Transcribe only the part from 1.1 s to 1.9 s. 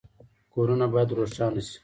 روښانه شي